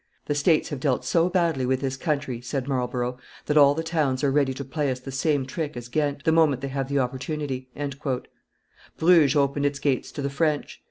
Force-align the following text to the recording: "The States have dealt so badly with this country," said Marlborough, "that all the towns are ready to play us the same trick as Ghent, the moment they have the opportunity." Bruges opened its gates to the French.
"The 0.25 0.33
States 0.33 0.69
have 0.69 0.79
dealt 0.79 1.05
so 1.05 1.29
badly 1.29 1.63
with 1.63 1.81
this 1.81 1.95
country," 1.95 2.41
said 2.41 2.67
Marlborough, 2.67 3.19
"that 3.45 3.55
all 3.55 3.75
the 3.75 3.83
towns 3.83 4.23
are 4.23 4.31
ready 4.31 4.51
to 4.51 4.65
play 4.65 4.89
us 4.89 4.99
the 4.99 5.11
same 5.11 5.45
trick 5.45 5.77
as 5.77 5.89
Ghent, 5.89 6.23
the 6.23 6.31
moment 6.31 6.61
they 6.63 6.69
have 6.69 6.89
the 6.89 6.97
opportunity." 6.97 7.69
Bruges 8.97 9.35
opened 9.35 9.67
its 9.67 9.77
gates 9.77 10.11
to 10.13 10.23
the 10.23 10.29
French. 10.31 10.79